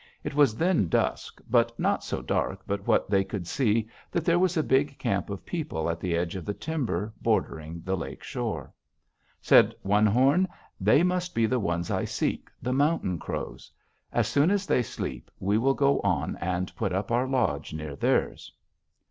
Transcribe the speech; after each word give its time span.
It 0.23 0.33
was 0.33 0.57
then 0.57 0.87
dusk, 0.89 1.41
but 1.47 1.79
not 1.79 2.03
so 2.03 2.23
dark 2.23 2.63
but 2.65 2.87
what 2.87 3.07
they 3.07 3.23
could 3.23 3.45
see 3.45 3.87
that 4.09 4.25
there 4.25 4.39
was 4.39 4.57
a 4.57 4.63
big 4.63 4.97
camp 4.97 5.29
of 5.29 5.45
people 5.45 5.91
at 5.91 5.99
the 5.99 6.15
edge 6.15 6.35
of 6.35 6.43
the 6.43 6.55
timber 6.55 7.13
bordering 7.21 7.83
the 7.85 7.95
lake 7.95 8.23
shore. 8.23 8.73
Said 9.43 9.75
One 9.83 10.07
Horn, 10.07 10.47
'They 10.79 11.03
must 11.03 11.35
be 11.35 11.45
the 11.45 11.59
ones 11.59 11.91
I 11.91 12.05
seek, 12.05 12.49
the 12.63 12.73
Mountain 12.73 13.19
Crows. 13.19 13.71
As 14.11 14.27
soon 14.27 14.49
as 14.49 14.65
they 14.65 14.81
sleep, 14.81 15.29
we 15.39 15.59
will 15.59 15.75
go 15.75 15.99
on 15.99 16.35
and 16.37 16.75
put 16.75 16.91
up 16.93 17.11
our 17.11 17.27
lodge 17.27 17.71
near 17.71 17.95
theirs.' 17.95 18.51